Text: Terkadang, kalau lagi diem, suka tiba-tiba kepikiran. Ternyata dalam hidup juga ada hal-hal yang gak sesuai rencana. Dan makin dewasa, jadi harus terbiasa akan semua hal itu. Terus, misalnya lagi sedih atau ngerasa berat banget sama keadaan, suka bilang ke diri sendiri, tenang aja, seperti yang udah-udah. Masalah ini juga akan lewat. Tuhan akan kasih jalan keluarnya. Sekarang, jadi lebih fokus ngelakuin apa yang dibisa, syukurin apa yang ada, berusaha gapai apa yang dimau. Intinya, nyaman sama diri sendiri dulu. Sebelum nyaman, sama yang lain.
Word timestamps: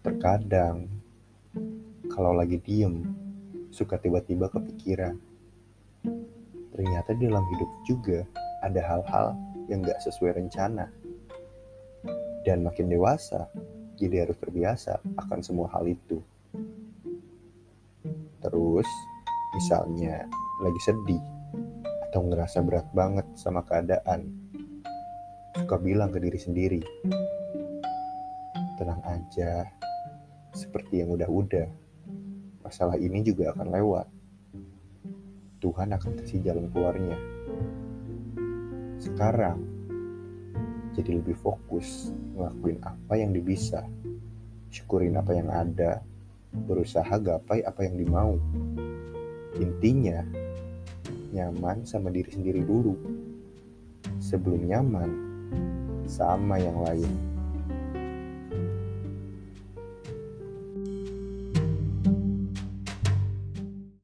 Terkadang, 0.00 0.88
kalau 2.08 2.32
lagi 2.32 2.56
diem, 2.56 3.04
suka 3.68 4.00
tiba-tiba 4.00 4.48
kepikiran. 4.48 5.20
Ternyata 6.72 7.12
dalam 7.20 7.44
hidup 7.52 7.70
juga 7.84 8.24
ada 8.64 8.80
hal-hal 8.80 9.36
yang 9.68 9.84
gak 9.84 10.00
sesuai 10.00 10.40
rencana. 10.40 10.88
Dan 12.48 12.64
makin 12.64 12.88
dewasa, 12.88 13.44
jadi 14.00 14.24
harus 14.24 14.40
terbiasa 14.40 15.04
akan 15.20 15.44
semua 15.44 15.68
hal 15.76 15.84
itu. 15.84 16.24
Terus, 18.40 18.88
misalnya 19.52 20.24
lagi 20.64 20.80
sedih 20.80 21.20
atau 22.08 22.24
ngerasa 22.24 22.64
berat 22.64 22.88
banget 22.96 23.28
sama 23.36 23.60
keadaan, 23.68 24.32
suka 25.60 25.76
bilang 25.76 26.08
ke 26.08 26.24
diri 26.24 26.40
sendiri, 26.40 26.80
tenang 28.80 29.04
aja, 29.04 29.68
seperti 30.54 31.02
yang 31.02 31.14
udah-udah. 31.14 31.68
Masalah 32.66 32.96
ini 33.00 33.22
juga 33.24 33.54
akan 33.54 33.68
lewat. 33.70 34.06
Tuhan 35.60 35.92
akan 35.92 36.12
kasih 36.20 36.40
jalan 36.40 36.72
keluarnya. 36.72 37.16
Sekarang, 39.00 39.60
jadi 40.96 41.20
lebih 41.20 41.36
fokus 41.38 42.12
ngelakuin 42.36 42.78
apa 42.82 43.14
yang 43.16 43.32
dibisa, 43.32 43.84
syukurin 44.72 45.16
apa 45.16 45.32
yang 45.36 45.48
ada, 45.48 46.00
berusaha 46.52 47.14
gapai 47.20 47.62
apa 47.62 47.86
yang 47.86 47.96
dimau. 48.00 48.36
Intinya, 49.60 50.24
nyaman 51.30 51.86
sama 51.86 52.10
diri 52.10 52.30
sendiri 52.32 52.64
dulu. 52.64 52.96
Sebelum 54.20 54.68
nyaman, 54.68 55.10
sama 56.10 56.58
yang 56.58 56.80
lain. 56.82 57.29